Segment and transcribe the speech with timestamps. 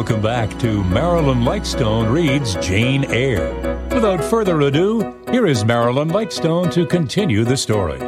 [0.00, 3.52] welcome back to Marilyn Lightstone Reads Jane Eyre.
[3.92, 7.98] Without further ado, here is Marilyn Lightstone to continue the story.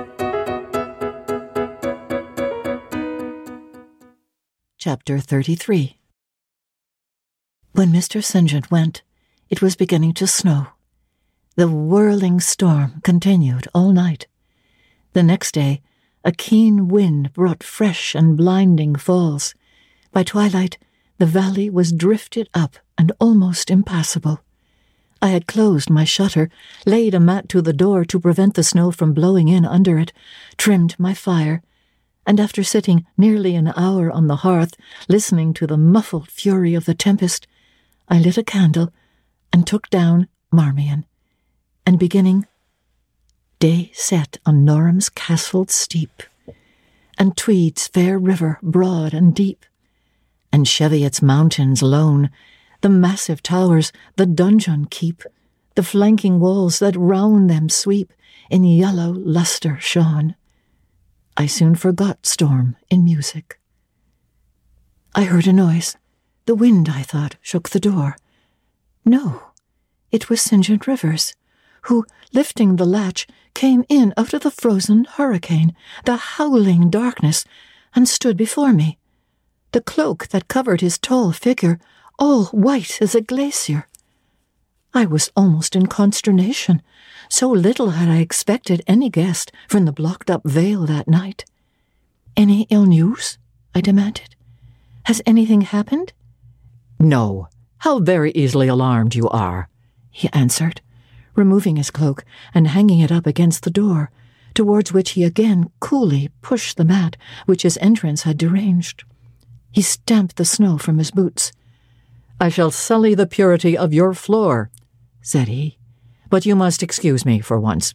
[4.79, 5.99] Chapter 33
[7.73, 8.25] When Mr.
[8.25, 8.49] St.
[8.49, 9.03] John went,
[9.51, 10.69] it was beginning to snow.
[11.57, 14.27] The whirling storm continued all night.
[15.13, 15.83] The next day,
[16.25, 19.55] a keen wind brought fresh and blinding falls.
[20.11, 20.79] By twilight,
[21.19, 24.41] the valley was drifted up and almost impassable.
[25.21, 26.51] I had closed my shutter,
[26.85, 30.13] laid a mat to the door to prevent the snow from blowing in under it,
[30.57, 31.63] trimmed my fire,
[32.27, 34.75] and after sitting nearly an hour on the hearth,
[35.09, 37.47] listening to the muffled fury of the tempest,
[38.09, 38.93] I lit a candle
[39.53, 41.05] and took down Marmion,
[41.87, 42.47] and beginning,
[43.59, 46.25] Day set on Norham's castled steep,
[47.17, 49.65] and Tweed's fair river broad and deep,
[50.53, 52.31] and Cheviot's mountains lone,
[52.83, 55.23] the massive towers the donjon keep,
[55.75, 58.13] the flanking walls that round them sweep
[58.51, 60.35] in yellow lustre shone.
[61.37, 63.59] I soon forgot storm in music.
[65.15, 65.97] I heard a noise.
[66.45, 68.17] The wind, I thought, shook the door.
[69.05, 69.43] No,
[70.11, 70.65] it was St.
[70.65, 71.35] John Rivers,
[71.83, 77.45] who, lifting the latch, came in out of the frozen hurricane, the howling darkness,
[77.95, 78.99] and stood before me
[79.73, 81.79] the cloak that covered his tall figure
[82.19, 83.89] all white as a glacier.
[84.95, 86.83] I was almost in consternation.
[87.29, 91.47] So little had I expected any guest from the blocked up vale that night.
[92.37, 93.39] Any ill news?
[93.75, 94.37] I demanded.
[95.05, 96.13] Has anything happened?
[97.01, 97.49] No.
[97.79, 99.69] How very easily alarmed you are,
[100.11, 100.83] he answered,
[101.35, 104.11] removing his cloak and hanging it up against the door,
[104.55, 107.17] towards which he again coolly pushed the mat
[107.47, 109.05] which his entrance had deranged.
[109.73, 111.53] He stamped the snow from his boots.
[112.41, 114.71] I shall sully the purity of your floor,
[115.23, 115.79] said he,
[116.29, 117.95] but you must excuse me for once.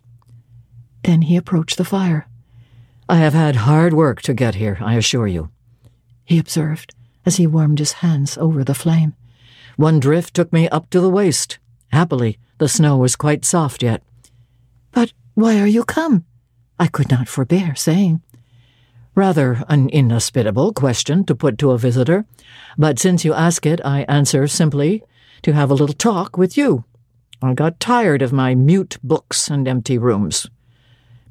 [1.03, 2.27] Then he approached the fire.
[3.07, 5.51] I have had hard work to get here, I assure you,
[6.25, 6.93] he observed
[7.25, 9.13] as he warmed his hands over the flame.
[9.75, 11.59] One drift took me up to the waist.
[11.91, 14.01] Happily, the snow was quite soft yet.
[14.91, 16.25] But why are you come?
[16.79, 18.21] I could not forbear saying.
[19.17, 22.23] Rather an inhospitable question to put to a visitor,
[22.77, 25.01] but since you ask it, I answer simply
[25.41, 26.85] to have a little talk with you.
[27.41, 30.45] I got tired of my mute books and empty rooms.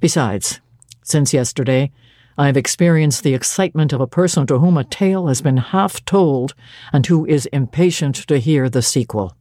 [0.00, 0.60] Besides,
[1.04, 1.92] since yesterday,
[2.36, 6.04] I have experienced the excitement of a person to whom a tale has been half
[6.04, 6.54] told
[6.92, 9.36] and who is impatient to hear the sequel.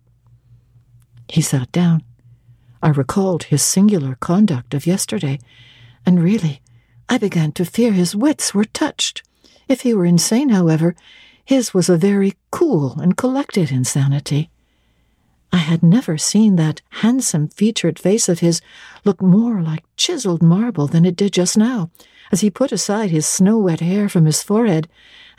[1.28, 2.04] He sat down.
[2.84, 5.40] I recalled his singular conduct of yesterday,
[6.06, 6.62] and really,
[7.08, 9.24] I began to fear his wits were touched.
[9.68, 10.96] If he were insane, however,
[11.44, 14.50] his was a very cool and collected insanity.
[15.52, 18.62] I had never seen that handsome featured face of his
[19.06, 21.92] look more like chiseled marble than it did just now,
[22.32, 24.90] as he put aside his snow wet hair from his forehead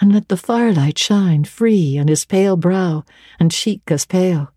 [0.01, 3.05] and let the firelight shine free on his pale brow
[3.41, 4.51] and cheek as pale,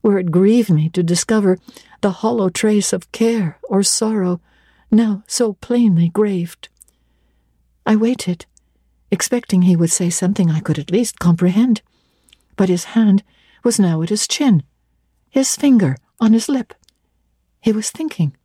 [0.00, 1.58] where it grieved me to discover
[2.00, 4.40] the hollow trace of care or sorrow
[4.94, 6.68] now so plainly graved.
[7.86, 8.46] I waited,
[9.10, 11.82] expecting he would say something I could at least comprehend,
[12.56, 13.22] but his hand
[13.62, 14.62] was now at his chin,
[15.28, 16.74] his finger on his lip.
[17.60, 18.36] He was thinking.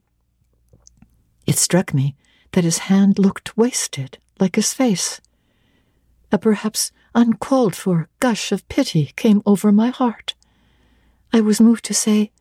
[1.46, 2.16] It struck me
[2.52, 5.22] that his hand looked wasted, like his face.
[6.32, 10.36] A perhaps uncalled for gush of pity came over my heart.
[11.34, 12.32] I was moved to say,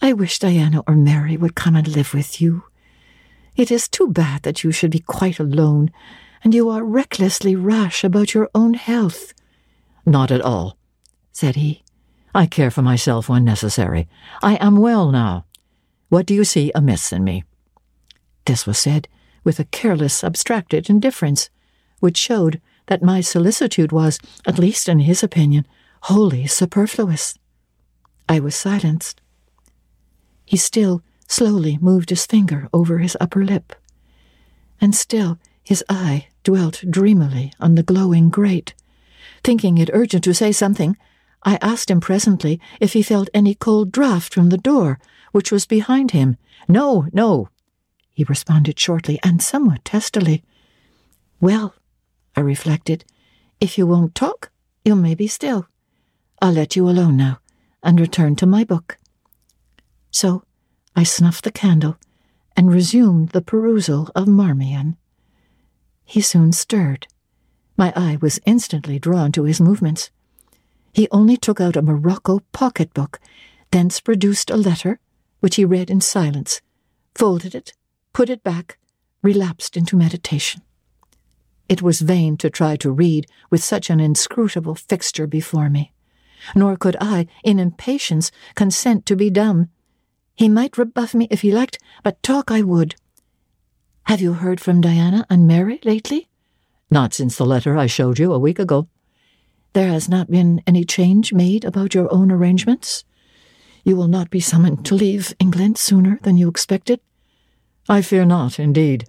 [0.00, 2.64] I wish Diana or Mary would come and live with you.
[3.58, 5.90] It is too bad that you should be quite alone,
[6.44, 9.34] and you are recklessly rash about your own health.
[10.06, 10.78] Not at all,
[11.32, 11.82] said he.
[12.32, 14.08] I care for myself when necessary.
[14.44, 15.44] I am well now.
[16.08, 17.42] What do you see amiss in me?
[18.44, 19.08] This was said
[19.42, 21.50] with a careless, abstracted indifference,
[21.98, 25.66] which showed that my solicitude was, at least in his opinion,
[26.02, 27.36] wholly superfluous.
[28.28, 29.20] I was silenced.
[30.44, 33.74] He still slowly moved his finger over his upper lip.
[34.80, 38.74] And still his eye dwelt dreamily on the glowing grate.
[39.44, 40.96] Thinking it urgent to say something,
[41.44, 44.98] I asked him presently if he felt any cold draught from the door,
[45.30, 46.36] which was behind him.
[46.66, 47.48] No, no,
[48.12, 50.42] he responded shortly and somewhat testily.
[51.40, 51.74] Well,
[52.34, 53.04] I reflected,
[53.60, 54.50] if you won't talk,
[54.84, 55.68] you may be still.
[56.42, 57.38] I'll let you alone now,
[57.82, 58.98] and return to my book.
[60.10, 60.42] So
[60.98, 61.96] I snuffed the candle
[62.56, 64.96] and resumed the perusal of Marmion.
[66.04, 67.06] He soon stirred.
[67.76, 70.10] My eye was instantly drawn to his movements.
[70.92, 73.20] He only took out a Morocco pocketbook,
[73.70, 74.98] thence produced a letter,
[75.38, 76.62] which he read in silence,
[77.14, 77.74] folded it,
[78.12, 78.76] put it back,
[79.22, 80.62] relapsed into meditation.
[81.68, 85.92] It was vain to try to read with such an inscrutable fixture before me,
[86.56, 89.68] nor could I, in impatience, consent to be dumb.
[90.38, 92.94] He might rebuff me if he liked, but talk I would.
[94.04, 96.28] Have you heard from Diana and Mary lately?
[96.92, 98.86] Not since the letter I showed you a week ago.
[99.72, 103.02] There has not been any change made about your own arrangements?
[103.82, 107.00] You will not be summoned to leave England sooner than you expected?
[107.88, 109.08] I fear not, indeed.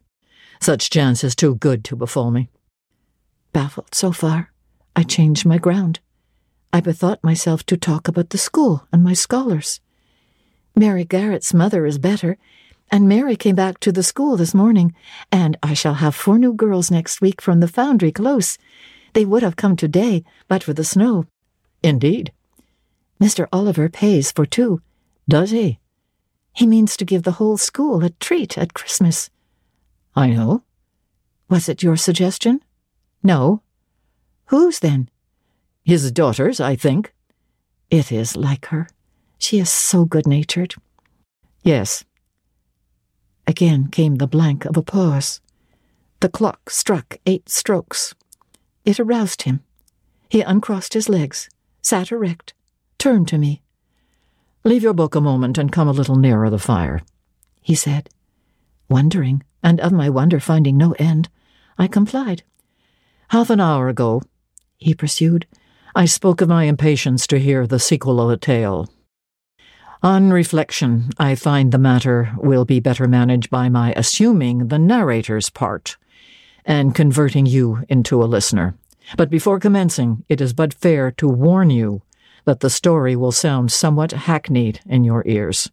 [0.59, 2.49] Such chance is too good to befall me.
[3.53, 4.51] Baffled so far,
[4.95, 5.99] I changed my ground.
[6.73, 9.79] I bethought myself to talk about the school and my scholars.
[10.79, 12.37] Mary Garrett's mother is better,
[12.89, 14.95] and Mary came back to the school this morning,
[15.29, 18.57] and I shall have four new girls next week from the foundry close.
[19.11, 21.25] They would have come today, but for the snow.
[21.83, 22.31] Indeed.
[23.21, 23.45] Mr.
[23.51, 24.81] Oliver pays for two.
[25.27, 25.79] Does he?
[26.53, 29.29] He means to give the whole school a treat at Christmas.
[30.15, 30.63] I know.
[31.49, 32.61] Was it your suggestion?
[33.21, 33.63] No.
[34.45, 35.09] Whose then?
[35.83, 37.13] His daughter's, I think.
[37.91, 38.87] It is like her.
[39.39, 40.75] She is so good natured.
[41.63, 42.03] Yes.
[43.47, 45.41] Again came the blank of a pause.
[46.19, 48.13] The clock struck eight strokes.
[48.85, 49.63] It aroused him.
[50.29, 51.49] He uncrossed his legs,
[51.81, 52.53] sat erect,
[52.99, 53.61] turned to me.
[54.63, 57.01] Leave your book a moment and come a little nearer the fire,
[57.61, 58.09] he said.
[58.89, 61.29] Wondering, and of my wonder finding no end,
[61.77, 62.43] I complied.
[63.29, 64.21] Half an hour ago,
[64.77, 65.47] he pursued,
[65.95, 68.87] I spoke of my impatience to hear the sequel of a tale.
[70.01, 75.49] On reflection, I find the matter will be better managed by my assuming the narrator's
[75.49, 75.97] part
[76.63, 78.75] and converting you into a listener.
[79.17, 82.01] But before commencing, it is but fair to warn you
[82.45, 85.69] that the story will sound somewhat hackneyed in your ears.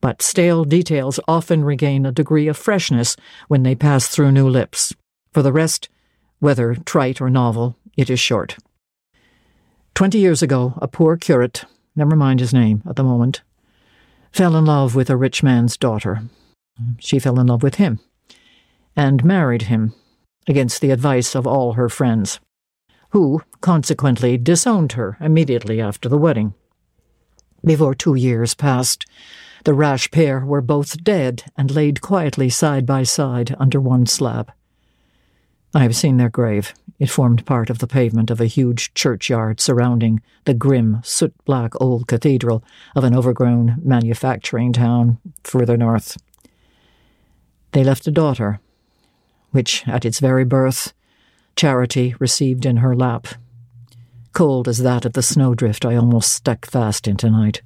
[0.00, 3.14] But stale details often regain a degree of freshness
[3.48, 4.94] when they pass through new lips.
[5.34, 5.90] For the rest,
[6.38, 8.56] whether trite or novel, it is short.
[9.94, 13.42] Twenty years ago, a poor curate, never mind his name at the moment,
[14.32, 16.22] fell in love with a rich man's daughter.
[16.98, 18.00] She fell in love with him
[18.96, 19.94] and married him
[20.48, 22.40] against the advice of all her friends
[23.10, 26.54] who, consequently, disowned her immediately after the wedding.
[27.64, 29.04] Before two years passed,
[29.64, 34.52] the rash pair were both dead and laid quietly side by side under one slab.
[35.74, 36.72] I have seen their grave.
[37.00, 41.72] It formed part of the pavement of a huge churchyard surrounding the grim, soot black
[41.80, 42.62] old cathedral
[42.94, 46.18] of an overgrown manufacturing town further north.
[47.72, 48.60] They left a daughter,
[49.50, 50.92] which, at its very birth,
[51.56, 53.28] Charity received in her lap.
[54.32, 57.62] Cold as that of the snowdrift I almost stuck fast in tonight.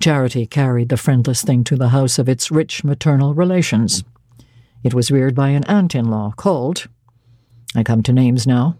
[0.00, 4.02] Charity carried the friendless thing to the house of its rich maternal relations.
[4.82, 6.88] It was reared by an aunt in law called,
[7.74, 8.76] I come to names now,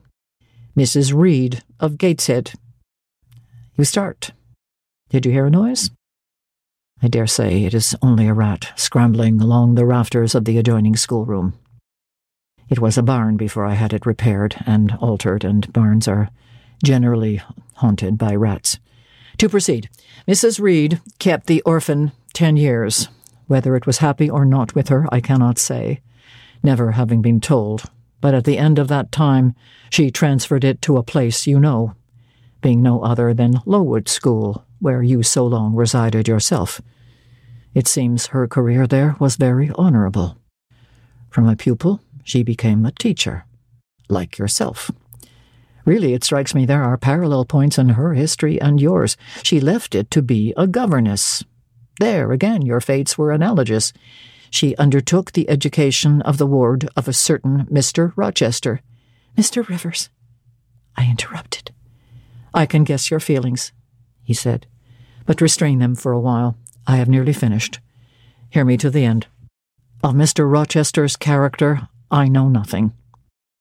[0.76, 1.14] Mrs.
[1.14, 2.52] Reed of Gateshead.
[3.76, 4.32] You start.
[5.08, 5.90] Did you hear a noise?
[7.02, 10.94] I dare say it is only a rat scrambling along the rafters of the adjoining
[10.96, 11.54] schoolroom.
[12.68, 16.30] It was a barn before I had it repaired and altered, and barns are
[16.84, 17.42] generally
[17.76, 18.78] haunted by rats.
[19.38, 19.88] To proceed,
[20.28, 20.60] Mrs.
[20.60, 23.08] Reed kept the orphan ten years.
[23.46, 26.00] Whether it was happy or not with her, I cannot say,
[26.62, 27.84] never having been told.
[28.22, 29.54] But at the end of that time,
[29.90, 31.94] she transferred it to a place you know,
[32.62, 36.80] being no other than Lowood School, where you so long resided yourself.
[37.74, 40.38] It seems her career there was very honorable.
[41.30, 43.44] From a pupil, she became a teacher,
[44.08, 44.90] like yourself.
[45.84, 49.16] Really, it strikes me there are parallel points in her history and yours.
[49.42, 51.42] She left it to be a governess.
[51.98, 53.92] There, again, your fates were analogous.
[54.52, 58.12] She undertook the education of the ward of a certain Mr.
[58.16, 58.82] Rochester.
[59.36, 59.66] Mr.
[59.66, 60.10] Rivers,
[60.94, 61.70] I interrupted.
[62.52, 63.72] I can guess your feelings,
[64.22, 64.66] he said,
[65.24, 66.58] but restrain them for a while.
[66.86, 67.80] I have nearly finished.
[68.50, 69.26] Hear me to the end.
[70.04, 70.48] Of Mr.
[70.48, 72.92] Rochester's character, I know nothing.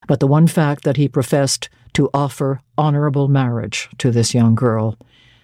[0.07, 4.97] But the one fact that he professed to offer honorable marriage to this young girl,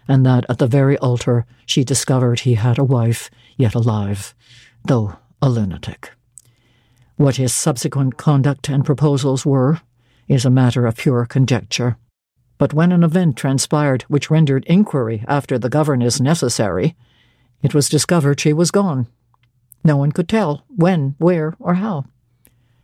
[0.09, 4.35] and that at the very altar she discovered he had a wife yet alive,
[4.83, 6.11] though a lunatic.
[7.15, 9.81] What his subsequent conduct and proposals were
[10.27, 11.97] is a matter of pure conjecture.
[12.57, 16.95] But when an event transpired which rendered inquiry after the governess necessary,
[17.61, 19.07] it was discovered she was gone.
[19.83, 22.05] No one could tell when, where, or how.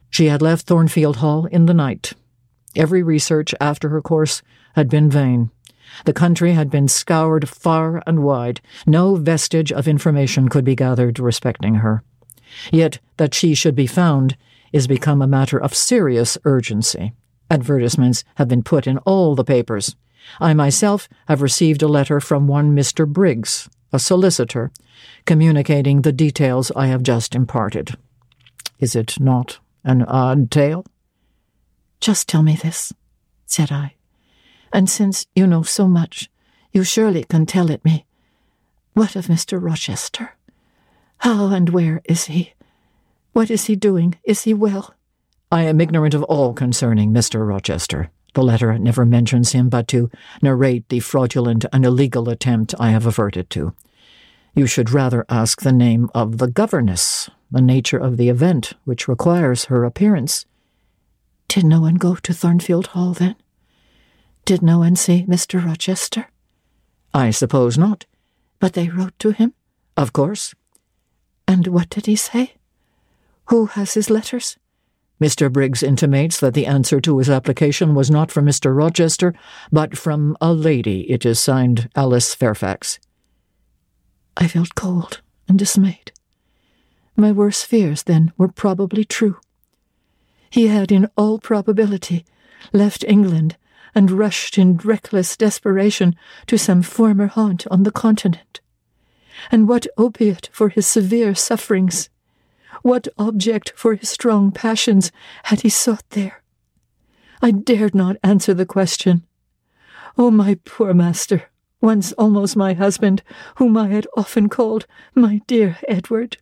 [0.09, 2.13] She had left Thornfield Hall in the night.
[2.75, 4.41] Every research after her course
[4.75, 5.51] had been vain.
[6.05, 8.61] The country had been scoured far and wide.
[8.87, 12.03] No vestige of information could be gathered respecting her.
[12.71, 14.37] Yet that she should be found
[14.71, 17.13] is become a matter of serious urgency.
[17.49, 19.95] Advertisements have been put in all the papers.
[20.39, 23.07] I myself have received a letter from one Mr.
[23.07, 24.71] Briggs, a solicitor,
[25.25, 27.95] communicating the details I have just imparted.
[28.79, 30.85] Is it not an odd tale?
[31.99, 32.91] Just tell me this,
[33.45, 33.93] said I.
[34.71, 36.29] And since you know so much,
[36.71, 38.05] you surely can tell it me.
[38.93, 39.61] What of Mr.
[39.61, 40.35] Rochester?
[41.23, 42.51] How and where is he?
[43.31, 44.15] What is he doing?
[44.25, 44.93] Is he well?
[45.49, 47.47] I am ignorant of all concerning Mr.
[47.47, 48.09] Rochester.
[48.33, 50.11] The letter never mentions him but to
[50.41, 53.73] narrate the fraudulent and illegal attempt I have averted to.
[54.53, 59.07] You should rather ask the name of the governess, the nature of the event which
[59.07, 60.45] requires her appearance.
[61.47, 63.37] Did no one go to Thornfield Hall then?
[64.43, 65.65] Did no one see Mr.
[65.65, 66.27] Rochester?
[67.13, 68.05] I suppose not.
[68.59, 69.53] But they wrote to him?
[69.95, 70.53] Of course.
[71.47, 72.55] And what did he say?
[73.45, 74.57] Who has his letters?
[75.21, 75.51] Mr.
[75.51, 78.75] Briggs intimates that the answer to his application was not from Mr.
[78.75, 79.33] Rochester,
[79.71, 81.09] but from a lady.
[81.09, 82.99] It is signed Alice Fairfax.
[84.35, 86.11] I felt cold and dismayed.
[87.15, 89.37] My worst fears, then, were probably true.
[90.49, 92.25] He had, in all probability,
[92.71, 93.55] left England
[93.95, 96.15] and rushed in reckless desperation
[96.47, 98.59] to some former haunt on the continent.
[99.51, 102.09] And what opiate for his severe sufferings?
[102.81, 105.11] What object for his strong passions
[105.45, 106.43] had he sought there?
[107.41, 109.23] I dared not answer the question.
[110.17, 111.49] Oh, my poor master,
[111.81, 113.23] once almost my husband,
[113.55, 114.85] whom I had often called
[115.15, 116.37] my dear Edward.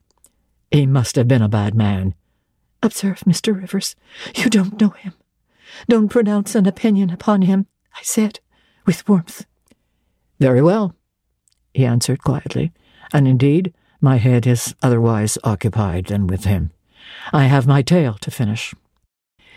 [0.69, 2.13] He must have been a bad man.
[2.83, 3.55] Observe, Mr.
[3.55, 3.95] Rivers,
[4.35, 5.13] you don't know him.
[5.87, 8.39] Don't pronounce an opinion upon him, I said,
[8.85, 9.45] with warmth.
[10.39, 10.95] Very well,
[11.73, 12.71] he answered quietly,
[13.13, 16.71] and indeed my head is otherwise occupied than with him.
[17.31, 18.73] I have my tale to finish.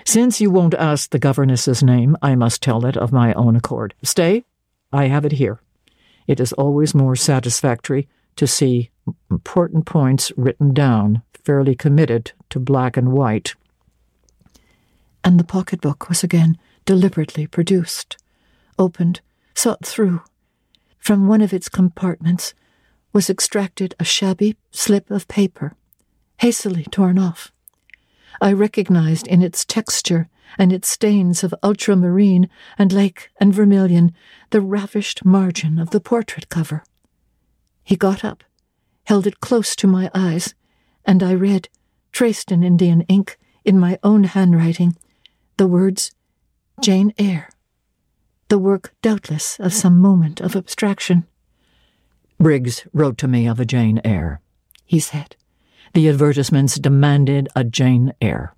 [0.05, 3.95] Since you won't ask the governess's name, I must tell it of my own accord.
[4.03, 4.45] Stay,
[4.93, 5.61] I have it here.
[6.27, 8.91] It is always more satisfactory to see
[9.31, 13.55] important points written down, fairly committed to black and white.
[15.23, 18.19] And the pocketbook was again deliberately produced,
[18.79, 19.21] opened,
[19.55, 20.23] sought through.
[20.99, 22.55] From one of its compartments
[23.15, 25.75] was extracted a shabby slip of paper,
[26.41, 27.53] hastily torn off.
[28.41, 30.29] I recognized in its texture
[30.59, 34.13] and its stains of ultramarine and lake and vermilion
[34.51, 36.85] the ravished margin of the portrait cover.
[37.85, 38.43] He got up,
[39.05, 40.55] held it close to my eyes,
[41.05, 41.69] and I read,
[42.13, 44.97] traced in Indian ink, in my own handwriting,
[45.57, 46.11] the words
[46.83, 47.49] Jane Eyre,
[48.49, 51.27] the work doubtless of some moment of abstraction.
[52.39, 54.41] Briggs wrote to me of a Jane Eyre,
[54.85, 55.37] he said.
[55.93, 58.55] The advertisements demanded a Jane Eyre.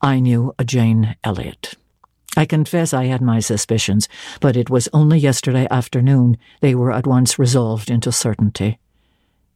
[0.00, 1.74] I knew a Jane Elliot.
[2.36, 4.08] I confess I had my suspicions,
[4.40, 8.78] but it was only yesterday afternoon they were at once resolved into certainty.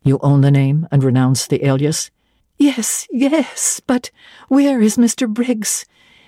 [0.03, 2.11] You own the name and renounce the alias?
[2.57, 4.11] Yes, yes, but
[4.49, 5.29] where is Mr.
[5.29, 5.85] Briggs?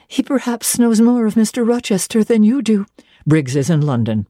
[0.09, 1.67] He perhaps knows more of Mr.
[1.67, 2.87] Rochester than you do.
[3.27, 4.27] Briggs is in London.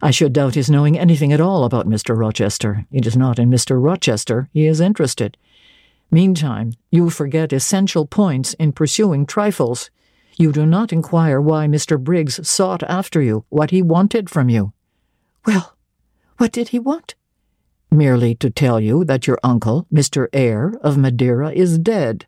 [0.00, 2.16] I should doubt his knowing anything at all about Mr.
[2.16, 2.86] Rochester.
[2.92, 3.82] It is not in Mr.
[3.82, 5.36] Rochester he is interested.
[6.10, 9.90] Meantime, you forget essential points in pursuing trifles.
[10.36, 12.02] You do not inquire why Mr.
[12.02, 14.72] Briggs sought after you, what he wanted from you.
[15.44, 15.76] Well,
[16.38, 17.14] what did he want?
[17.90, 20.28] Merely to tell you that your uncle, Mr.
[20.32, 22.26] Eyre of Madeira, is dead,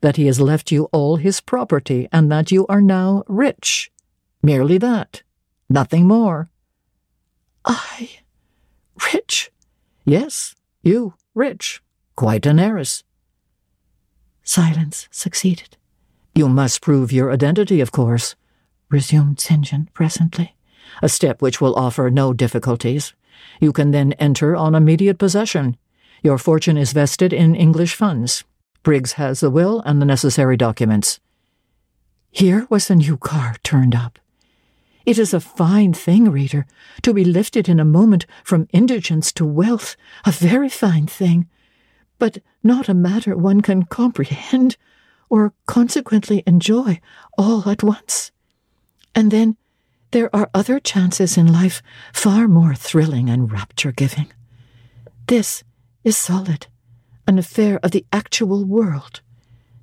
[0.00, 3.90] that he has left you all his property, and that you are now rich.
[4.42, 5.22] Merely that.
[5.68, 6.48] Nothing more.
[7.68, 8.20] I.
[9.12, 9.50] rich?
[10.04, 11.82] Yes, you, rich.
[12.16, 13.04] Quite an heiress.
[14.42, 15.76] Silence succeeded.
[16.34, 18.34] You must prove your identity, of course,
[18.88, 19.62] resumed St.
[19.64, 20.56] John presently.
[21.02, 23.12] A step which will offer no difficulties.
[23.60, 25.76] You can then enter on immediate possession.
[26.22, 28.44] Your fortune is vested in English funds.
[28.82, 31.20] Briggs has the will and the necessary documents.
[32.30, 34.18] Here was a new car turned up.
[35.08, 36.66] It is a fine thing, reader,
[37.00, 39.96] to be lifted in a moment from indigence to wealth,
[40.26, 41.48] a very fine thing,
[42.18, 44.76] but not a matter one can comprehend
[45.30, 47.00] or consequently enjoy
[47.38, 48.32] all at once.
[49.14, 49.56] And then
[50.10, 54.30] there are other chances in life far more thrilling and rapture giving.
[55.26, 55.64] This
[56.04, 56.66] is solid,
[57.26, 59.22] an affair of the actual world,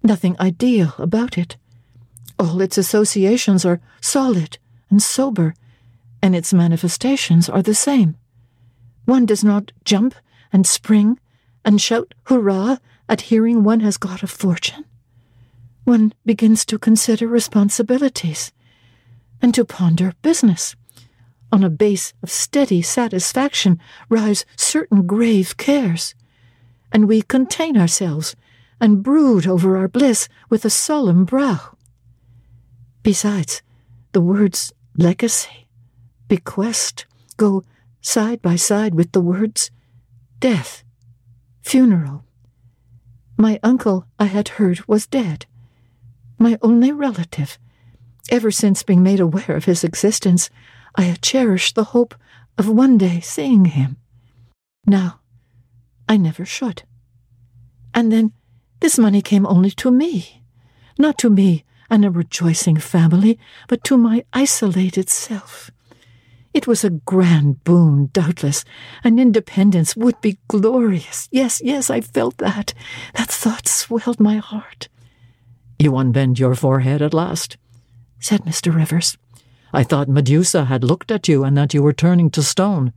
[0.04, 1.58] nothing ideal about it.
[2.38, 5.54] All its associations are solid and sober,
[6.22, 8.16] and its manifestations are the same.
[9.06, 10.16] One does not jump
[10.52, 11.20] and spring
[11.64, 12.78] and shout hurrah
[13.10, 14.86] at hearing one has got a fortune.
[15.84, 18.52] One begins to consider responsibilities
[19.42, 20.76] and to ponder business.
[21.52, 26.16] On a base of steady satisfaction rise certain grave cares,
[26.92, 28.36] and we contain ourselves
[28.82, 31.76] and brood over our bliss with a solemn brow.
[33.04, 33.62] Besides,
[34.12, 35.68] the words legacy,
[36.28, 37.06] bequest
[37.38, 37.64] go
[38.02, 39.72] side by side with the words
[40.40, 40.84] death,
[41.62, 42.24] funeral.
[43.38, 45.46] My uncle, I had heard, was dead.
[46.38, 47.58] My only relative.
[48.30, 50.50] Ever since being made aware of his existence,
[50.96, 52.16] I had cherished the hope
[52.58, 53.98] of one day seeing him.
[54.86, 55.20] Now,
[56.08, 56.84] I never should.
[57.94, 58.34] And then
[58.80, 60.44] this money came only to me.
[60.98, 61.64] Not to me
[61.96, 65.72] and a rejoicing family, but to my isolated self.
[66.54, 68.66] It was a grand boon, doubtless,
[69.02, 71.30] and independence would be glorious.
[71.32, 72.74] Yes, yes, I felt that.
[73.14, 74.90] That thought swelled my heart.
[75.80, 77.56] You unbend your forehead at last,
[78.20, 78.76] said Mr.
[78.76, 79.18] Rivers.
[79.72, 82.92] I thought Medusa had looked at you and that you were turning to stone.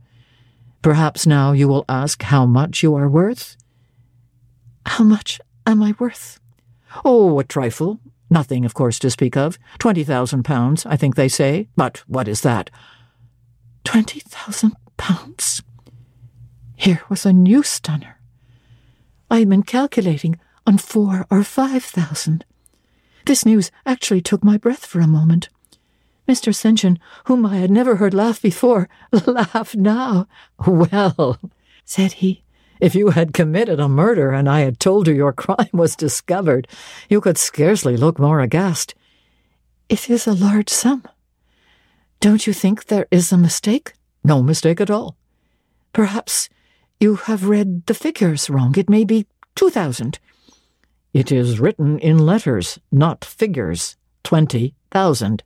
[0.81, 3.55] Perhaps now you will ask how much you are worth?
[4.85, 6.41] How much am I worth?
[7.05, 8.01] Oh, a trifle.
[8.29, 9.57] Nothing, of course, to speak of.
[9.79, 11.67] Twenty thousand pounds, I think they say.
[11.75, 12.69] But what is that?
[13.83, 15.63] Twenty thousand pounds?
[16.75, 18.19] Here was a new stunner.
[19.31, 22.45] I had been calculating on four or five thousand.
[23.25, 25.49] This news actually took my breath for a moment.
[26.27, 26.53] Mr.
[26.53, 26.77] St.
[26.77, 28.87] John, whom I had never heard laugh before,
[29.25, 30.27] laughed now.
[30.65, 31.39] Well,
[31.85, 32.43] said he,
[32.79, 36.67] if you had committed a murder and I had told you your crime was discovered,
[37.09, 38.95] you could scarcely look more aghast.
[39.89, 41.03] It is a large sum.
[42.19, 43.93] Don't you think there is a mistake?
[44.23, 45.15] No mistake at all.
[45.93, 46.49] Perhaps
[46.99, 48.75] you have read the figures wrong.
[48.77, 50.19] It may be two thousand.
[51.13, 53.95] It is written in letters, not figures.
[54.23, 55.43] Twenty thousand.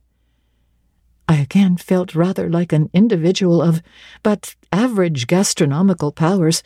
[1.28, 3.82] I again felt rather like an individual of
[4.22, 6.62] but average gastronomical powers,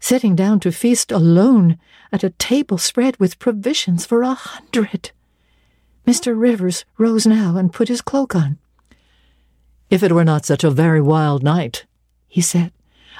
[0.00, 1.78] sitting down to feast alone
[2.10, 5.12] at a table spread with provisions for a hundred.
[6.06, 6.38] Mr.
[6.38, 8.58] Rivers rose now and put his cloak on.
[9.90, 11.84] If it were not such a very wild night,
[12.26, 12.72] he said,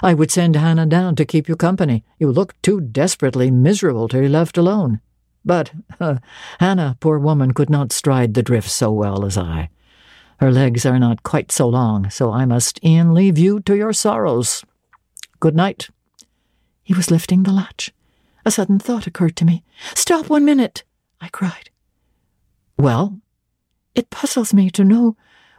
[0.03, 2.05] I would send Hannah down to keep you company.
[2.19, 5.01] You look too desperately miserable to be left alone.
[5.45, 6.17] But uh,
[6.59, 9.69] Hannah, poor woman, could not stride the drift so well as I.
[10.39, 13.93] Her legs are not quite so long, so I must e'en leave you to your
[13.93, 14.65] sorrows.
[15.39, 15.91] Good night.
[16.83, 17.93] He was lifting the latch.
[18.45, 19.65] A sudden thought occurred to me.
[19.95, 20.85] Stop one minute,
[21.21, 21.71] I cried.
[22.79, 23.21] Well?
[23.95, 25.17] It puzzles me to know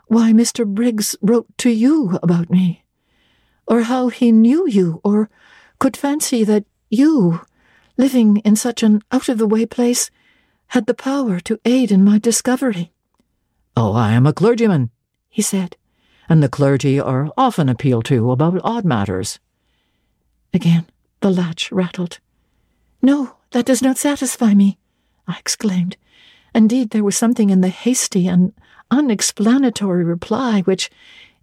[0.08, 0.66] why Mr.
[0.66, 2.84] Briggs wrote to you about me,
[3.68, 5.30] or how he knew you, or
[5.80, 7.42] could fancy that you,
[7.98, 10.10] living in such an out of the way place,
[10.68, 12.92] had the power to aid in my discovery.
[13.78, 14.90] Oh, I am a clergyman,
[15.30, 15.78] he said,
[16.28, 19.40] and the clergy are often appealed to about odd matters.
[20.54, 20.88] Again
[21.22, 22.20] the latch rattled.
[23.02, 24.78] No, that does not satisfy me,
[25.28, 25.98] I exclaimed.
[26.54, 28.54] Indeed, there was something in the hasty and
[28.90, 30.90] unexplanatory reply which,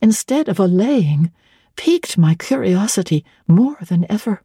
[0.02, 1.32] instead of allaying,
[1.76, 4.42] piqued my curiosity more than ever.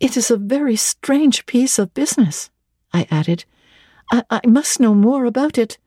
[0.00, 2.50] It is a very strange piece of business,
[2.92, 3.44] I added.
[4.10, 5.78] I, I must know more about it.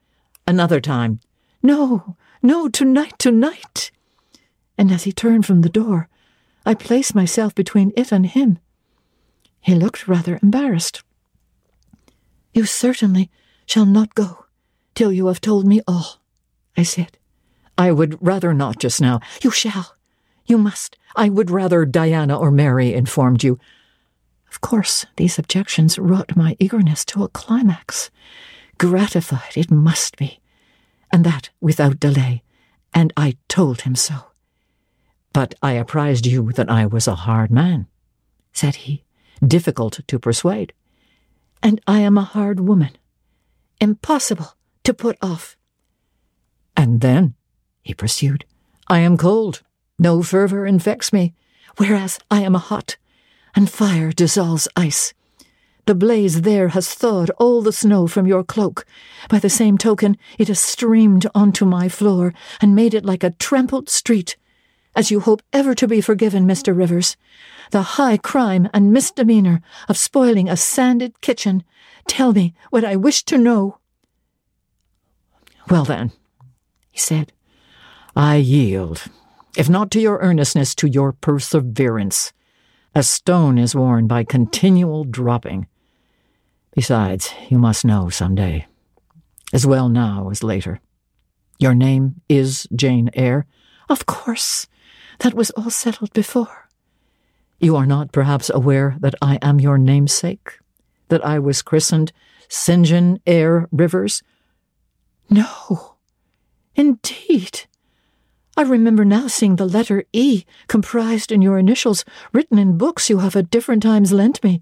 [0.48, 1.20] Another time.
[1.62, 3.92] No, no, tonight, tonight.
[4.78, 6.10] And as he turned from the door,
[6.66, 8.60] I placed myself between it and him.
[9.62, 11.04] He looked rather embarrassed.
[12.54, 13.30] You certainly
[13.66, 14.46] shall not go
[14.96, 16.22] till you have told me all,
[16.76, 17.18] I said.
[17.78, 19.22] I would rather not just now.
[19.42, 19.96] You shall.
[20.46, 20.98] You must.
[21.16, 23.60] I would rather Diana or Mary informed you.
[24.52, 28.10] Of course, these objections wrought my eagerness to a climax.
[28.78, 30.40] Gratified it must be,
[31.12, 32.44] and that without delay,
[32.94, 34.29] and I told him so.
[35.40, 37.88] But I apprised you that I was a hard man,
[38.52, 39.06] said he,
[39.42, 40.74] difficult to persuade.
[41.64, 42.90] And I am a hard woman,
[43.80, 45.56] impossible to put off.
[46.76, 47.36] And then,
[47.82, 48.44] he pursued,
[48.90, 49.62] I am cold,
[49.98, 51.34] no fervour infects me,
[51.78, 52.98] whereas I am hot,
[53.56, 55.14] and fire dissolves ice.
[55.86, 58.86] The blaze there has thawed all the snow from your cloak.
[59.30, 63.32] By the same token, it has streamed onto my floor and made it like a
[63.40, 64.36] trampled street.
[65.00, 66.76] As you hope ever to be forgiven, Mr.
[66.76, 67.16] Rivers,
[67.72, 71.64] the high crime and misdemeanor of spoiling a sanded kitchen,
[72.06, 73.78] tell me what I wish to know.
[75.70, 76.12] Well, then,
[76.92, 77.32] he said,
[78.14, 79.06] I yield,
[79.56, 82.34] if not to your earnestness, to your perseverance.
[82.94, 85.68] A stone is worn by continual dropping.
[86.76, 88.66] Besides, you must know some day,
[89.54, 90.82] as well now as later.
[91.58, 93.46] Your name is Jane Eyre?
[93.88, 94.68] Of course.
[95.20, 96.70] That was all settled before.
[97.60, 100.60] You are not perhaps aware that I am your namesake?
[101.10, 102.12] That I was christened
[102.48, 102.86] St.
[102.86, 104.24] John Eyre Rivers?
[105.30, 105.96] No.
[106.76, 107.66] Indeed.
[108.56, 113.20] I remember now seeing the letter E comprised in your initials written in books you
[113.20, 114.62] have at different times lent me,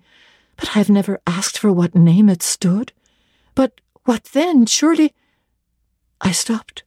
[0.56, 2.91] but I have never asked for what name it stood.
[3.56, 4.65] But what then?
[4.65, 5.13] Surely.
[6.22, 6.84] I stopped.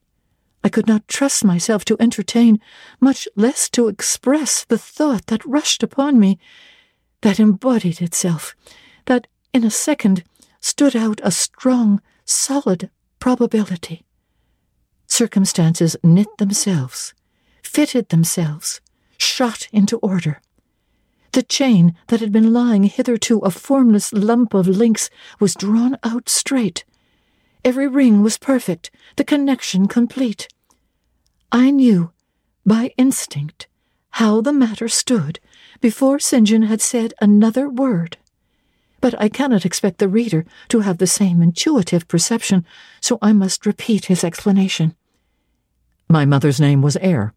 [0.63, 2.59] I could not trust myself to entertain,
[2.99, 6.37] much less to express, the thought that rushed upon me,
[7.21, 8.55] that embodied itself,
[9.05, 10.23] that in a second
[10.59, 14.05] stood out a strong, solid probability.
[15.07, 17.13] Circumstances knit themselves,
[17.63, 18.81] fitted themselves,
[19.17, 20.41] shot into order.
[21.33, 26.29] The chain that had been lying hitherto a formless lump of links was drawn out
[26.29, 26.83] straight.
[27.63, 30.47] Every ring was perfect, the connection complete.
[31.51, 32.11] I knew,
[32.65, 33.67] by instinct,
[34.11, 35.39] how the matter stood
[35.79, 36.47] before St.
[36.47, 38.17] John had said another word.
[38.99, 42.65] But I cannot expect the reader to have the same intuitive perception,
[42.99, 44.95] so I must repeat his explanation.
[46.09, 47.33] My mother's name was Eyre.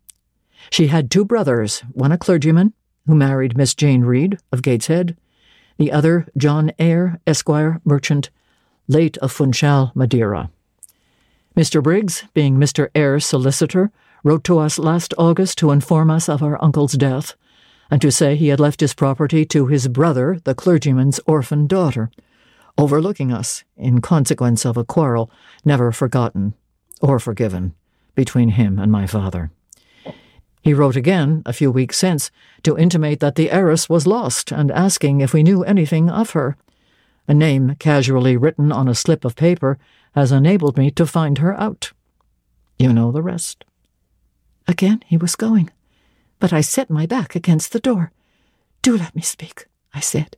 [0.71, 2.73] She had two brothers, one a clergyman,
[3.07, 5.17] who married Miss Jane Reed of Gateshead,
[5.79, 8.31] the other John Eyre, Esquire, merchant,
[8.89, 10.51] late of Funchal, Madeira.
[11.57, 11.83] Mr.
[11.83, 12.89] Briggs, being Mr.
[12.95, 13.91] Eyre's solicitor,
[14.23, 17.35] wrote to us last August to inform us of our uncle's death,
[17.91, 22.11] and to say he had left his property to his brother, the clergyman's orphan daughter,
[22.77, 25.31] overlooking us in consequence of a quarrel
[25.65, 26.55] never forgotten
[27.01, 27.75] or forgiven
[28.15, 29.51] between him and my father.
[30.63, 32.31] He wrote again, a few weeks since,
[32.63, 36.57] to intimate that the heiress was lost and asking if we knew anything of her.
[37.27, 39.79] A name casually written on a slip of paper
[40.15, 41.93] has enabled me to find her out.
[42.79, 43.65] You know the rest.
[44.67, 45.71] Again he was going,
[46.39, 48.13] but I set my back against the door.
[48.83, 50.37] Do let me speak, I said.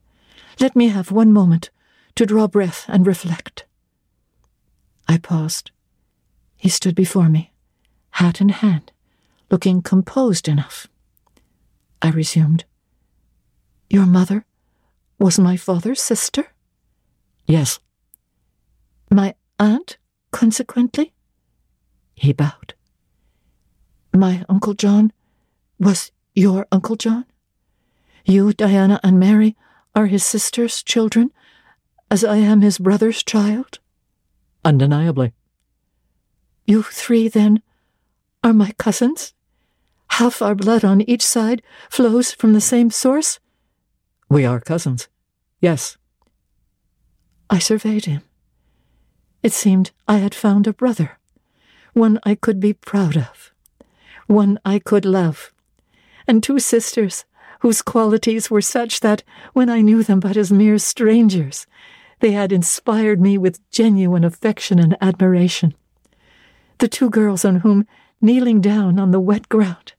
[0.60, 1.70] Let me have one moment
[2.14, 3.64] to draw breath and reflect.
[5.08, 5.70] I paused.
[6.56, 7.52] He stood before me,
[8.12, 8.92] hat in hand
[9.50, 10.86] looking composed enough.
[12.02, 12.64] I resumed.
[13.88, 14.44] Your mother
[15.18, 16.48] was my father's sister?
[17.46, 17.78] Yes.
[19.10, 19.98] My aunt,
[20.30, 21.12] consequently?
[22.14, 22.74] He bowed.
[24.12, 25.12] My Uncle John
[25.78, 27.24] was your Uncle John?
[28.24, 29.56] You, Diana, and Mary
[29.94, 31.30] are his sister's children,
[32.10, 33.78] as I am his brother's child?
[34.64, 35.32] Undeniably.
[36.66, 37.62] You three, then,
[38.42, 39.34] are my cousins?
[40.16, 43.38] half our blood on each side flows from the same source?
[44.28, 45.08] We are cousins.
[45.60, 45.98] Yes.
[47.48, 48.22] I surveyed him.
[49.42, 51.18] It seemed I had found a brother,
[51.92, 53.52] one I could be proud of,
[54.26, 55.52] one I could love,
[56.26, 57.24] and two sisters
[57.60, 61.66] whose qualities were such that, when I knew them but as mere strangers,
[62.20, 65.74] they had inspired me with genuine affection and admiration.
[66.78, 67.86] The two girls on whom,
[68.20, 69.94] kneeling down on the wet ground,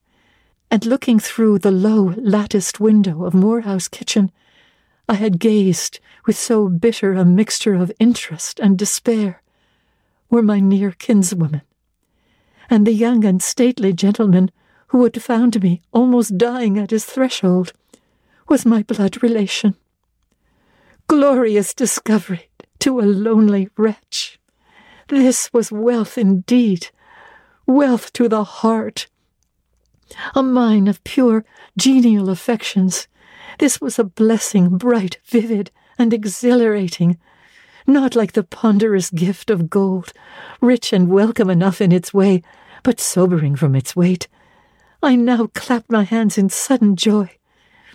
[0.70, 4.32] and looking through the low latticed window of Moor House kitchen,
[5.08, 9.42] I had gazed with so bitter a mixture of interest and despair,
[10.30, 11.62] were my near kinswoman,
[12.70, 14.52] and the young and stately gentleman
[14.88, 17.74] who had found me almost dying at his threshold
[18.48, 19.76] was my blood relation.
[21.08, 24.40] Glorious discovery to a lonely wretch!
[25.08, 26.90] This was wealth indeed,
[27.66, 29.08] wealth to the heart
[30.36, 31.44] a mine of pure,
[31.78, 33.08] genial affections.
[33.60, 37.18] This was a blessing, bright, vivid, and exhilarating,
[37.88, 40.14] not like the ponderous gift of gold,
[40.62, 42.44] rich and welcome enough in its way,
[42.84, 44.28] but sobering from its weight.
[45.02, 47.32] I now clapped my hands in sudden joy,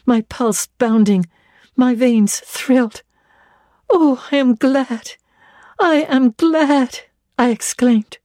[0.04, 1.26] my pulse bounding,
[1.76, 3.02] my veins thrilled.
[3.88, 5.12] Oh, I am glad!
[5.78, 7.00] I am glad!
[7.38, 8.18] I exclaimed.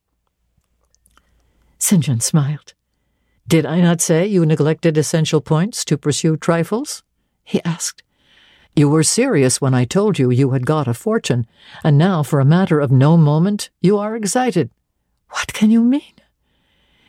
[1.78, 2.04] St.
[2.04, 2.73] John smiled.
[3.47, 7.04] Did I not say you neglected essential points to pursue trifles?
[7.47, 8.03] He asked.
[8.75, 11.47] You were serious when I told you you had got a fortune,
[11.83, 14.69] and now, for a matter of no moment, you are excited.
[15.29, 16.13] What can you mean?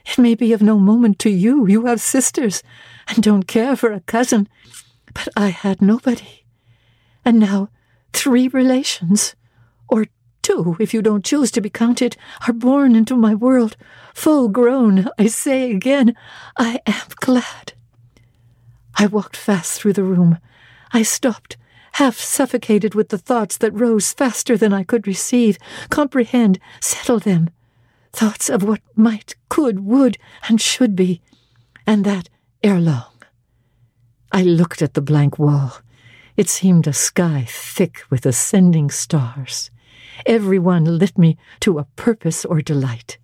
[0.07, 1.67] It may be of no moment to you.
[1.67, 2.63] You have sisters,
[3.09, 4.49] and don't care for a cousin.
[5.13, 6.45] But I had nobody.
[7.25, 7.69] And now,
[8.13, 9.35] three relations,
[9.89, 10.07] or
[10.43, 13.77] two, if you don't choose to be counted, are born into my world,
[14.15, 15.09] full grown.
[15.19, 16.15] I say again,
[16.57, 17.75] I am glad.
[18.99, 20.39] I walked fast through the room.
[20.93, 21.57] I stopped,
[21.93, 25.57] half suffocated with the thoughts that rose faster than I could receive,
[25.89, 27.51] comprehend, settle them.
[28.13, 31.23] Thoughts of what might, could, would, and should be,
[31.87, 32.29] and that
[32.65, 33.23] ere long.
[34.33, 35.75] I looked at the blank wall.
[36.37, 39.71] It seemed a sky thick with ascending stars.
[40.27, 43.19] Every one lit me to a purpose or delight.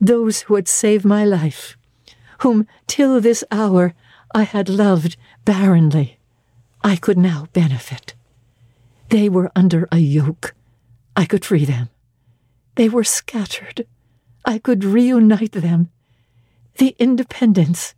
[0.00, 1.77] Those who had saved my life,
[2.38, 3.94] whom till this hour
[4.34, 6.18] I had loved barrenly,
[6.82, 8.14] I could now benefit.
[9.08, 10.54] They were under a yoke.
[11.16, 11.88] I could free them.
[12.76, 13.86] They were scattered.
[14.44, 15.90] I could reunite them.
[16.76, 17.94] The independence,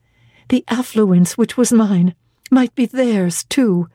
[0.48, 2.14] the affluence which was mine,
[2.50, 3.88] might be theirs too.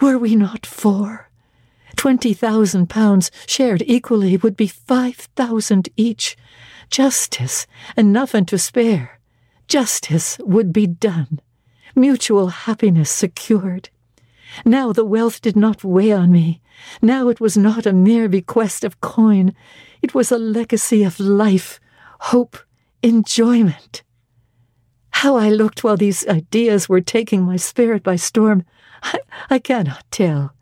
[0.00, 1.30] Were we not four?
[1.96, 6.36] Twenty thousand pounds shared equally would be five thousand each.
[6.90, 9.19] Justice, enough and to spare.
[9.70, 11.38] Justice would be done.
[11.94, 13.88] Mutual happiness secured.
[14.64, 16.60] Now the wealth did not weigh on me.
[17.00, 19.54] Now it was not a mere bequest of coin.
[20.02, 21.78] It was a legacy of life,
[22.18, 22.58] hope,
[23.00, 24.02] enjoyment.
[25.10, 28.64] How I looked while these ideas were taking my spirit by storm,
[29.04, 30.52] I, I cannot tell.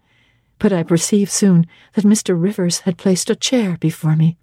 [0.59, 2.39] But I perceived soon that Mr.
[2.39, 4.37] Rivers had placed a chair before me,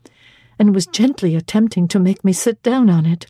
[0.57, 3.27] and was gently attempting to make me sit down on it.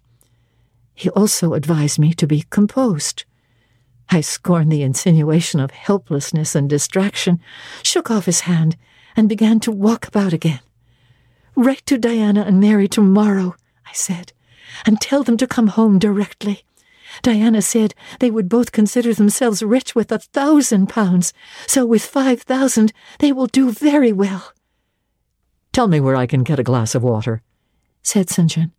[0.95, 3.25] He also advised me to be composed.
[4.09, 7.39] I scorned the insinuation of helplessness and distraction,
[7.83, 8.77] shook off his hand,
[9.15, 10.61] and began to walk about again.
[11.55, 13.55] Write to Diana and Mary tomorrow,
[13.85, 14.31] I said,
[14.85, 16.63] and tell them to come home directly.
[17.21, 21.33] Diana said they would both consider themselves rich with a thousand pounds,
[21.67, 24.53] so with five thousand they will do very well.
[25.71, 27.41] Tell me where I can get a glass of water,
[28.01, 28.49] said St.
[28.49, 28.71] John.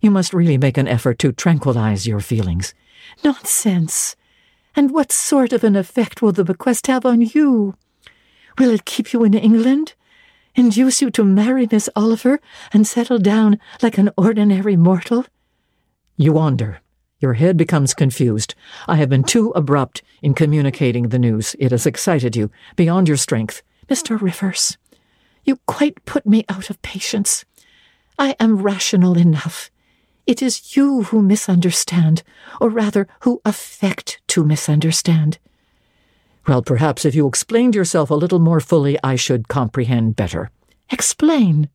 [0.00, 2.74] You must really make an effort to tranquilize your feelings.
[3.22, 4.16] Nonsense!
[4.74, 7.74] And what sort of an effect will the bequest have on you?
[8.58, 9.94] Will it keep you in England?
[10.54, 12.40] Induce you to marry Miss Oliver
[12.72, 15.26] and settle down like an ordinary mortal?
[16.16, 16.80] You wander,
[17.18, 18.54] your head becomes confused.
[18.88, 21.54] I have been too abrupt in communicating the news.
[21.58, 23.62] It has excited you beyond your strength.
[23.88, 24.20] Mr.
[24.20, 24.78] Rivers,
[25.44, 27.44] you quite put me out of patience.
[28.18, 29.70] I am rational enough.
[30.26, 32.22] It is you who misunderstand,
[32.60, 35.38] or rather, who affect to misunderstand.
[36.46, 40.50] Well, perhaps if you explained yourself a little more fully, I should comprehend better.
[40.90, 41.68] Explain?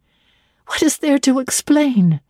[0.67, 2.21] What is there to explain?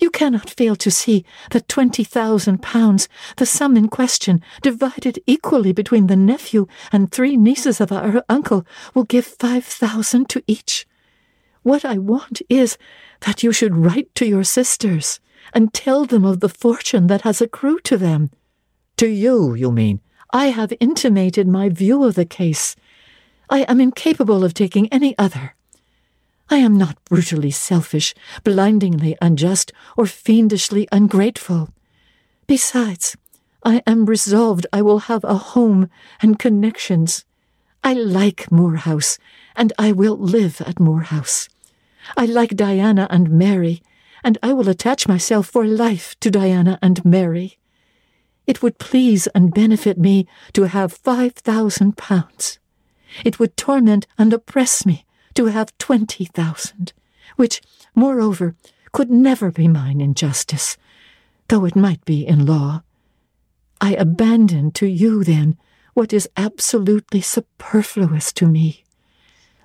[0.00, 5.72] You cannot fail to see that twenty thousand pounds, the sum in question, divided equally
[5.72, 10.86] between the nephew and three nieces of our uncle, will give five thousand to each.
[11.62, 12.78] What I want is
[13.20, 15.20] that you should write to your sisters
[15.52, 18.30] and tell them of the fortune that has accrued to them.
[18.98, 20.00] To you, you mean?
[20.32, 22.76] I have intimated my view of the case.
[23.48, 25.54] I am incapable of taking any other.
[26.48, 31.70] I am not brutally selfish, blindingly unjust, or fiendishly ungrateful.
[32.46, 33.16] Besides,
[33.64, 35.88] I am resolved I will have a home
[36.20, 37.24] and connections.
[37.84, 39.18] I like Moor House,
[39.54, 41.48] and I will live at Moor House.
[42.16, 43.82] I like Diana and Mary,
[44.22, 47.58] and I will attach myself for life to Diana and Mary.
[48.46, 52.58] It would please and benefit me to have five thousand pounds.
[53.24, 55.04] It would torment and oppress me
[55.34, 56.92] to have twenty thousand,
[57.36, 57.60] which,
[57.94, 58.54] moreover,
[58.92, 60.76] could never be mine in justice,
[61.48, 62.82] though it might be in law.
[63.80, 65.56] I abandon to you, then,
[65.94, 68.84] what is absolutely superfluous to me.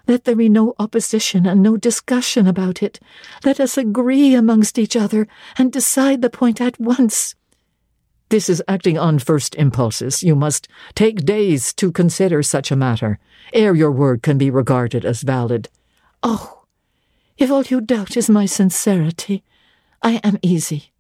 [0.08, 3.00] Let there be no opposition and no discussion about it.
[3.44, 7.36] Let us agree amongst each other and decide the point at once.
[8.30, 10.24] This is acting on first impulses.
[10.24, 13.20] You must take days to consider such a matter,
[13.54, 15.70] ere your word can be regarded as valid.
[16.24, 16.64] Oh,
[17.38, 19.44] if all you doubt is my sincerity,
[20.02, 20.92] I am easy.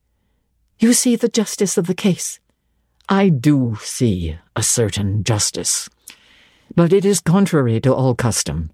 [0.79, 2.39] You see the justice of the case.
[3.07, 5.89] I do see a certain justice,
[6.75, 8.71] but it is contrary to all custom.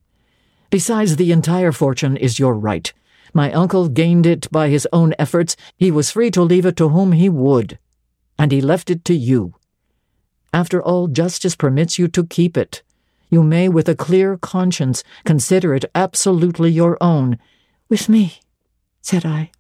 [0.72, 2.92] Besides, the entire fortune is your right.
[3.32, 5.56] My uncle gained it by his own efforts.
[5.78, 7.78] He was free to leave it to whom he would
[8.42, 9.54] and he left it to you.
[10.52, 12.82] After all, justice permits you to keep it.
[13.30, 17.38] You may, with a clear conscience, consider it absolutely your own.
[17.88, 18.40] With me,
[19.04, 19.52] said I,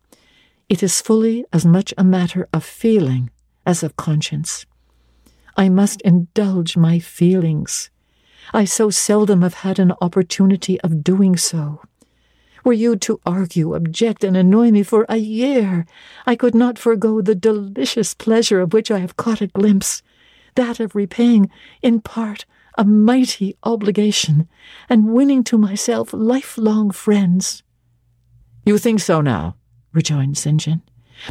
[0.67, 3.29] it is fully as much a matter of feeling
[3.67, 4.65] as of conscience.
[5.55, 7.90] I must indulge my feelings.
[8.53, 11.81] I so seldom have had an opportunity of doing so.
[12.63, 15.85] Were you to argue, object, and annoy me for a year,
[16.27, 20.03] I could not forego the delicious pleasure of which I have caught a glimpse,
[20.55, 21.49] that of repaying,
[21.81, 22.45] in part,
[22.77, 24.47] a mighty obligation,
[24.89, 27.63] and winning to myself lifelong friends.
[28.65, 29.55] You think so now,
[29.91, 30.59] rejoined St.
[30.59, 30.81] John,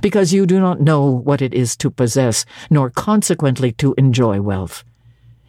[0.02, 4.84] because you do not know what it is to possess, nor consequently to enjoy wealth.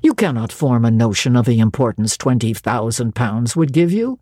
[0.02, 4.20] You cannot form a notion of the importance twenty thousand pounds would give you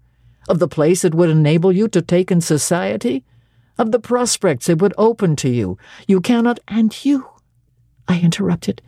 [0.50, 3.24] of the place it would enable you to take in society,
[3.78, 5.78] of the prospects it would open to you.
[6.08, 7.30] You cannot, and you,
[8.08, 8.82] I interrupted,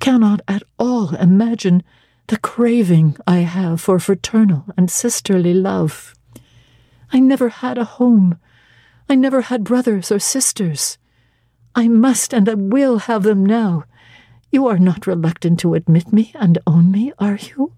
[0.00, 1.82] cannot at all imagine
[2.28, 6.14] the craving I have for fraternal and sisterly love.
[7.12, 8.38] I never had a home.
[9.08, 10.96] I never had brothers or sisters.
[11.74, 13.84] I must and I will have them now.
[14.52, 17.72] You are not reluctant to admit me and own me, are you?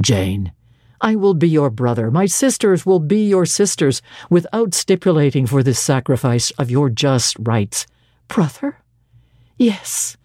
[0.00, 0.52] Jane,
[1.00, 2.08] I will be your brother.
[2.08, 4.00] My sisters will be your sisters,
[4.30, 7.84] without stipulating for this sacrifice of your just rights.
[8.28, 8.78] Brother?
[9.58, 10.16] Yes,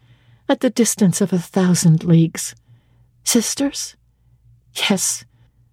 [0.47, 2.53] at the distance of a thousand leagues.
[3.23, 3.95] Sisters?
[4.75, 5.25] Yes,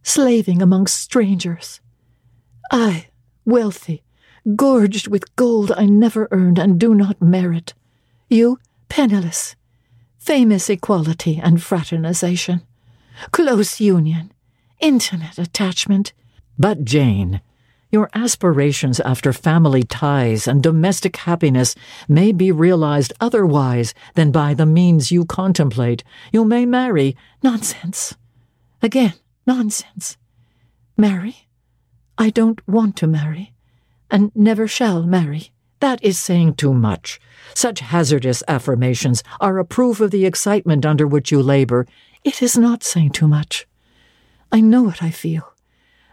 [0.02, 1.82] slaving among strangers.
[2.72, 3.08] I,
[3.44, 4.02] wealthy,
[4.56, 7.74] gorged with gold I never earned and do not merit.
[8.30, 9.56] You, penniless.
[10.18, 12.62] Famous equality and fraternization.
[13.30, 14.32] Close union
[14.80, 16.12] intimate attachment.
[16.58, 17.40] But, Jane,
[17.90, 21.74] your aspirations after family ties and domestic happiness
[22.08, 26.04] may be realized otherwise than by the means you contemplate.
[26.32, 27.16] You may marry.
[27.42, 28.16] Nonsense.
[28.82, 29.14] Again,
[29.46, 30.16] nonsense.
[30.96, 31.48] Marry?
[32.16, 33.54] I don't want to marry,
[34.10, 35.52] and never shall marry.
[35.80, 37.20] That is saying too much.
[37.54, 41.86] Such hazardous affirmations are a proof of the excitement under which you labor.
[42.24, 43.66] It is not saying too much.
[44.50, 45.54] I know what I feel,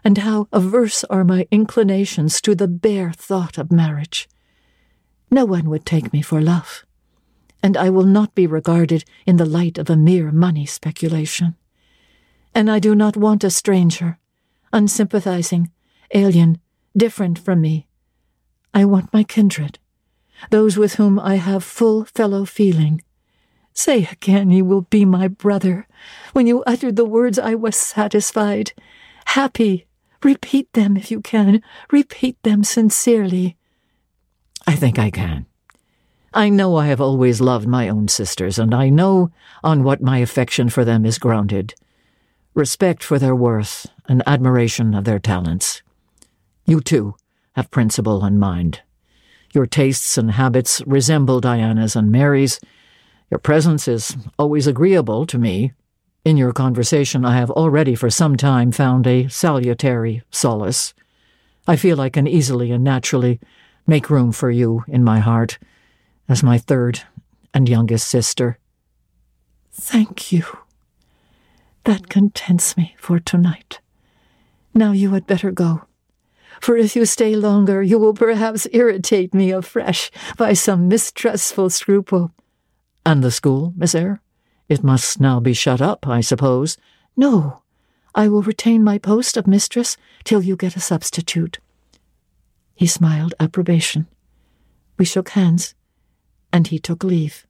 [0.04, 4.28] and how averse are my inclinations to the bare thought of marriage.
[5.30, 6.84] No one would take me for love,
[7.62, 11.56] and I will not be regarded in the light of a mere money speculation.
[12.54, 14.18] And I do not want a stranger,
[14.72, 15.70] unsympathizing,
[16.14, 16.60] alien,
[16.96, 17.88] different from me.
[18.76, 19.78] I want my kindred,
[20.50, 23.00] those with whom I have full fellow feeling,
[23.72, 25.86] Say again you will be my brother.
[26.32, 28.72] When you uttered the words, I was satisfied.
[29.26, 29.86] Happy.
[30.22, 31.62] Repeat them if you can.
[31.92, 33.56] Repeat them sincerely.
[34.66, 35.44] I think I can.
[36.32, 39.30] I know I have always loved my own sisters, and I know
[39.62, 41.74] on what my affection for them is grounded
[42.54, 45.82] respect for their worth and admiration of their talents.
[46.64, 47.14] You, too,
[47.56, 48.82] have principle and mind.
[49.52, 52.60] Your tastes and habits resemble Diana's and Mary's,
[53.30, 55.72] your presence is always agreeable to me.
[56.24, 60.94] In your conversation, I have already for some time found a salutary solace.
[61.66, 63.40] I feel I can easily and naturally
[63.86, 65.58] make room for you in my heart
[66.28, 67.02] as my third
[67.52, 68.58] and youngest sister.
[69.72, 70.44] Thank you.
[71.84, 73.80] That contents me for tonight.
[74.74, 75.85] Now you had better go,
[76.60, 82.32] for if you stay longer, you will perhaps irritate me afresh by some mistrustful scruple.
[83.04, 84.20] And the school, Miss Eyre?
[84.68, 86.76] It must now be shut up, I suppose.
[87.16, 87.62] No,
[88.14, 91.58] I will retain my post of mistress till you get a substitute.
[92.74, 94.06] He smiled approbation.
[94.98, 95.74] We shook hands,
[96.52, 97.46] and he took leave.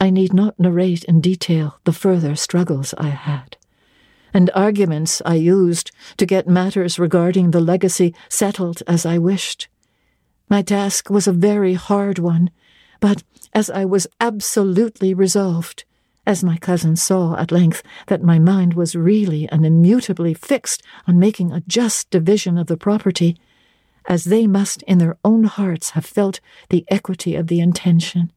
[0.00, 3.56] I need not narrate in detail the further struggles I had,
[4.34, 9.68] and arguments I used to get matters regarding the legacy settled as I wished.
[10.50, 12.50] My task was a very hard one,
[13.00, 13.22] but
[13.54, 15.84] as I was absolutely resolved,
[16.26, 21.18] as my cousin saw at length that my mind was really and immutably fixed on
[21.18, 23.36] making a just division of the property,
[24.06, 28.32] as they must in their own hearts have felt the equity of the intention,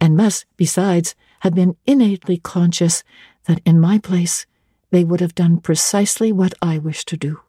[0.00, 3.02] and must, besides, have been innately conscious
[3.46, 4.46] that in my place
[4.94, 7.40] they would have done precisely what I wished to do.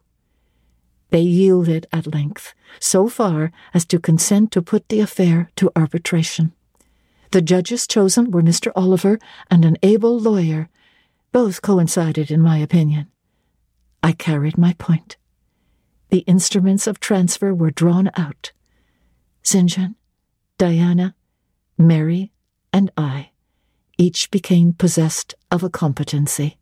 [1.10, 6.52] They yielded at length, so far as to consent to put the affair to arbitration.
[7.30, 8.72] The judges chosen were Mr.
[8.74, 10.68] Oliver and an able lawyer.
[11.30, 13.06] Both coincided in my opinion.
[14.02, 15.16] I carried my point.
[16.08, 18.50] The instruments of transfer were drawn out.
[19.44, 19.70] St.
[19.70, 19.94] John,
[20.58, 21.14] Diana,
[21.78, 22.32] Mary,
[22.72, 23.30] and I
[23.98, 26.58] each became possessed of a competency.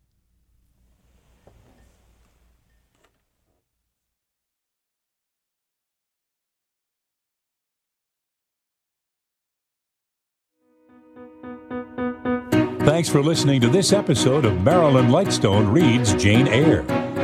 [12.95, 16.83] Thanks for listening to this episode of Marilyn Lightstone Reads Jane Eyre.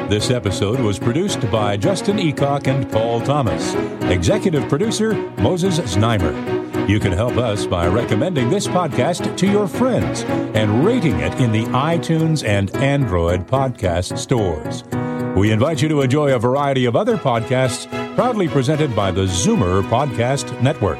[0.10, 3.74] This episode was produced by Justin Eacock and Paul Thomas.
[4.12, 6.90] Executive producer Moses Znaimer.
[6.90, 10.24] You can help us by recommending this podcast to your friends
[10.58, 14.84] and rating it in the iTunes and Android podcast stores.
[15.38, 19.82] We invite you to enjoy a variety of other podcasts proudly presented by the Zoomer
[19.84, 21.00] Podcast Network.